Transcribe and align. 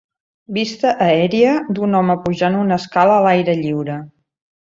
Vista 0.55 0.93
aèria 1.07 1.51
d'un 1.79 1.93
home 1.99 2.15
pujant 2.25 2.57
una 2.63 2.81
escala 2.83 3.17
a 3.19 3.23
l'aire 3.27 3.57
lliure 3.63 4.01